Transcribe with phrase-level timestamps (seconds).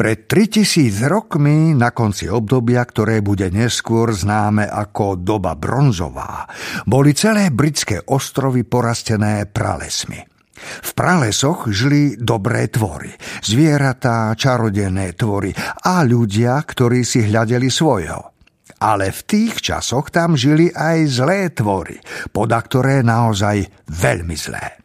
[0.00, 6.48] Pred 3000 rokmi, na konci obdobia, ktoré bude neskôr známe ako doba bronzová,
[6.88, 10.16] boli celé britské ostrovy porastené pralesmi.
[10.56, 13.12] V pralesoch žili dobré tvory,
[13.44, 15.52] zvieratá, čarodené tvory
[15.84, 18.32] a ľudia, ktorí si hľadeli svojho.
[18.80, 22.00] Ale v tých časoch tam žili aj zlé tvory,
[22.32, 24.80] poda ktoré naozaj veľmi zlé.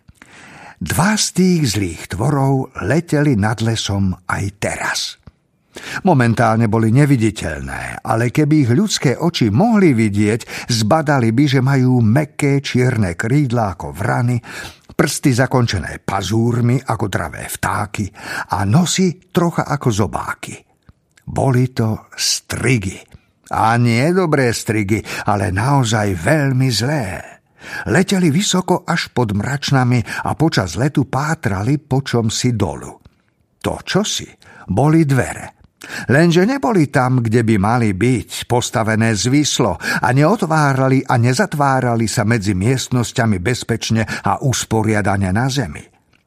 [0.86, 5.18] Dva z tých zlých tvorov leteli nad lesom aj teraz.
[6.06, 12.62] Momentálne boli neviditeľné, ale keby ich ľudské oči mohli vidieť, zbadali by, že majú meké
[12.62, 14.38] čierne krídla ako vrany,
[14.93, 18.06] prsty zakončené pazúrmi ako dravé vtáky
[18.54, 20.54] a nosy trocha ako zobáky.
[21.26, 23.02] Boli to strigy.
[23.57, 27.35] A nie dobré strigy, ale naozaj veľmi zlé.
[27.89, 32.92] Leteli vysoko až pod mračnami a počas letu pátrali po čom si dolu.
[33.61, 34.30] To čosi
[34.69, 35.56] boli dvere.
[36.09, 42.58] Lenže neboli tam, kde by mali byť, postavené zvislo a neotvárali a nezatvárali sa medzi
[42.58, 45.86] miestnosťami bezpečne a usporiadane na zemi.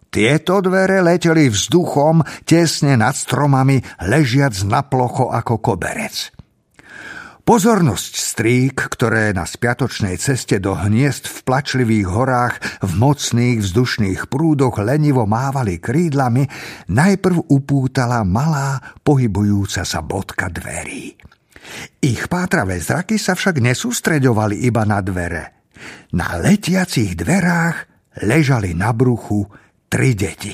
[0.08, 6.37] Tieto dvere leteli vzduchom tesne nad stromami, ležiac na plocho ako koberec.
[7.48, 14.76] Pozornosť strík, ktoré na spiatočnej ceste do hniezd v plačlivých horách v mocných vzdušných prúdoch
[14.84, 16.44] lenivo mávali krídlami,
[16.92, 21.16] najprv upútala malá pohybujúca sa bodka dverí.
[22.04, 25.72] Ich pátravé zraky sa však nesústreďovali iba na dvere.
[26.12, 27.76] Na letiacich dverách
[28.28, 29.48] ležali na bruchu
[29.88, 30.52] tri deti.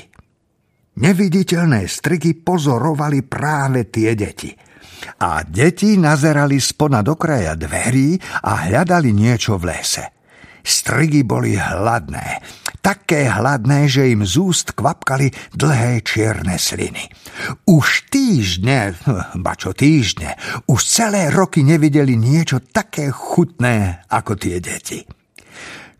[0.95, 4.55] Neviditeľné striky pozorovali práve tie deti–
[5.19, 10.15] a deti nazerali spona do kraja dverí a hľadali niečo v lese.
[10.65, 12.41] Strigy boli hladné,
[12.81, 17.05] také hladné, že im z úst kvapkali dlhé čierne sliny.
[17.69, 18.97] Už týždne,
[19.45, 20.33] ba čo týždne,
[20.65, 25.05] už celé roky nevideli niečo také chutné ako tie deti.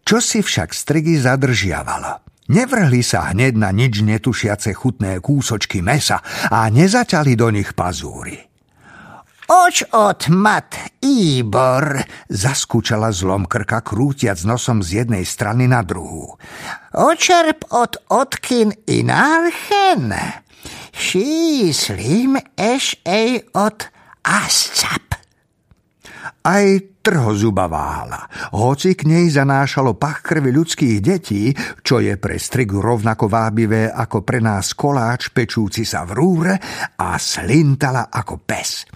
[0.05, 2.25] Čo si však strigy zadržiavalo?
[2.45, 6.21] Nevrhli sa hneď na nič netušiace chutné kúsočky mesa
[6.53, 8.44] a nezaťali do nich pazúry.
[9.45, 10.73] Oč od mat,
[11.05, 16.33] Íbor, zaskúčala zlom krka, krútiac nosom z jednej strany na druhú.
[16.97, 20.09] Očerp od odkin inarchen,
[20.89, 23.85] šíslim eš ej od
[24.25, 25.13] ascap.
[26.41, 26.65] Aj
[27.05, 28.25] trhozuba váhala,
[28.57, 31.53] hoci k nej zanášalo pach krvi ľudských detí,
[31.85, 36.53] čo je pre strigu rovnako vábivé ako pre nás koláč pečúci sa v rúre
[36.97, 38.94] a slintala ako pes.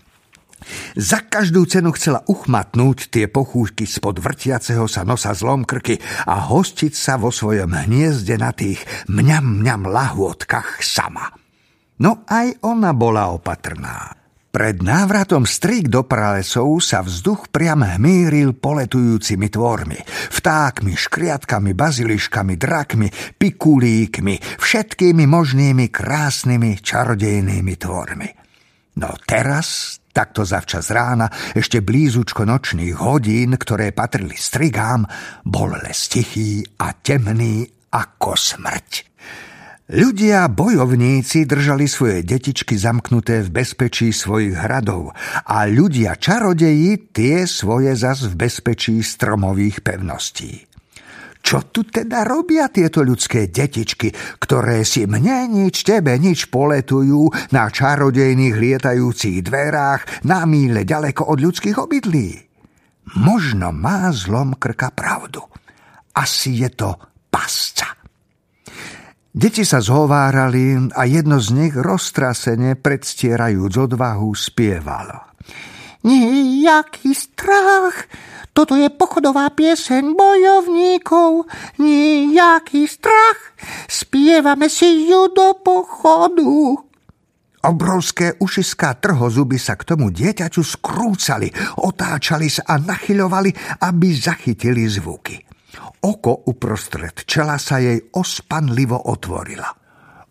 [0.98, 6.94] Za každú cenu chcela uchmatnúť tie pochúšky spod vrtiaceho sa nosa zlom krky a hostiť
[6.94, 11.30] sa vo svojom hniezde na tých mňam mňam lahôdkach sama.
[12.00, 14.20] No aj ona bola opatrná.
[14.50, 20.02] Pred návratom strik do pralesov sa vzduch priam hmíril poletujúcimi tvormi,
[20.34, 28.30] vtákmi, škriatkami, baziliškami, drakmi, pikulíkmi, všetkými možnými krásnymi čarodejnými tvormi.
[28.98, 35.08] No teraz Takto zavčas rána, ešte blízučko nočných hodín, ktoré patrili strigám,
[35.48, 39.08] bol les tichý a temný ako smrť.
[39.90, 45.16] Ľudia, bojovníci, držali svoje detičky zamknuté v bezpečí svojich hradov
[45.48, 50.69] a ľudia, čarodeji, tie svoje zas v bezpečí stromových pevností.
[51.50, 57.74] Čo tu teda robia tieto ľudské detičky, ktoré si mne nič, tebe nič poletujú na
[57.74, 62.30] čarodejných lietajúcich dverách na míle ďaleko od ľudských obydlí?
[63.26, 65.42] Možno má zlom krka pravdu.
[66.14, 66.94] Asi je to
[67.34, 67.98] pasca.
[69.34, 75.34] Deti sa zhovárali a jedno z nich roztrasene predstierajúc odvahu spievalo.
[76.06, 78.06] Nejaký strach,
[78.54, 81.48] toto je pochodová pieseň bojovníkov,
[81.80, 83.56] nejaký strach,
[83.88, 86.84] spievame si ju do pochodu.
[87.60, 91.52] Obrovské ušiská trhozuby sa k tomu dieťaťu skrúcali,
[91.84, 95.44] otáčali sa a nachyľovali, aby zachytili zvuky.
[96.00, 99.68] Oko uprostred čela sa jej ospanlivo otvorila.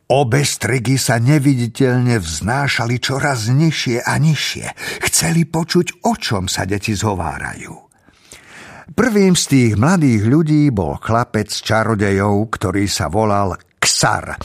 [0.09, 4.67] Obe strigy sa neviditeľne vznášali čoraz nižšie a nižšie.
[5.05, 7.88] Chceli počuť, o čom sa deti zhovárajú.
[8.89, 14.37] Prvým z tých mladých ľudí bol chlapec čarodejov, ktorý sa volal Ksar.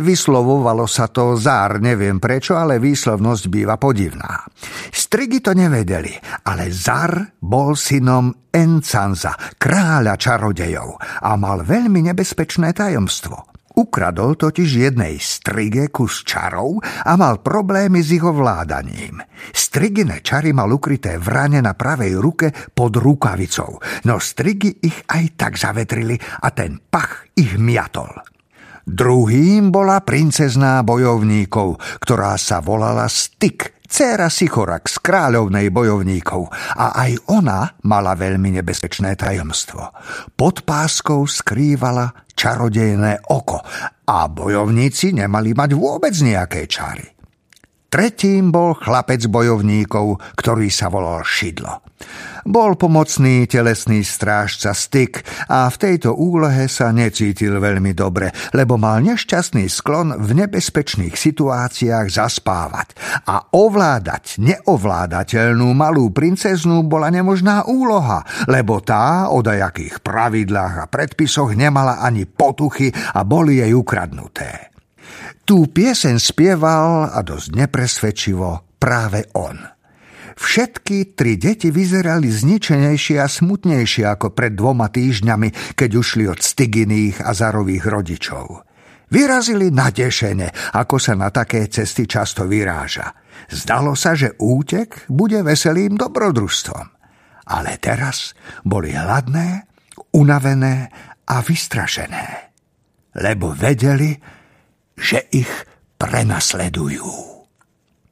[0.00, 4.46] Vyslovovalo sa to zár, neviem prečo, ale výslovnosť býva podivná.
[4.88, 6.14] Strigy to nevedeli,
[6.46, 10.96] ale Zar bol synom Encanza, kráľa čarodejov
[11.26, 13.46] a mal veľmi nebezpečné tajomstvo–
[13.80, 19.24] Ukradol totiž jednej strige kus čarov a mal problémy s ich ovládaním.
[19.56, 25.24] Strigine čary mal ukryté v rane na pravej ruke pod rukavicou, no strigy ich aj
[25.40, 28.12] tak zavetrili a ten pach ich miatol.
[28.84, 36.46] Druhým bola princezná bojovníkov, ktorá sa volala Styk, Céra Sichorak z kráľovnej bojovníkov
[36.78, 39.82] a aj ona mala veľmi nebezpečné tajomstvo.
[40.38, 43.58] Pod páskou skrývala čarodejné oko
[44.06, 47.19] a bojovníci nemali mať vôbec nejaké čary.
[47.90, 51.82] Tretím bol chlapec bojovníkov, ktorý sa volal Šidlo.
[52.46, 59.02] Bol pomocný telesný strážca styk a v tejto úlohe sa necítil veľmi dobre, lebo mal
[59.02, 62.94] nešťastný sklon v nebezpečných situáciách zaspávať
[63.26, 71.58] a ovládať neovládateľnú malú princeznú bola nemožná úloha, lebo tá o dajakých pravidlách a predpisoch
[71.58, 74.70] nemala ani potuchy a boli jej ukradnuté.
[75.44, 79.58] Tú piesen spieval a dosť nepresvedčivo práve on.
[80.40, 87.20] Všetky tri deti vyzerali zničenejšie a smutnejšie ako pred dvoma týždňami, keď ušli od styginých
[87.20, 88.64] a zarových rodičov.
[89.10, 93.10] Vyrazili nadešene, ako sa na také cesty často vyráža.
[93.50, 96.86] Zdalo sa, že útek bude veselým dobrodružstvom.
[97.50, 99.66] Ale teraz boli hladné,
[100.14, 100.88] unavené
[101.26, 102.54] a vystrašené.
[103.18, 104.14] Lebo vedeli,
[105.00, 105.48] že ich
[105.96, 107.39] prenasledujú.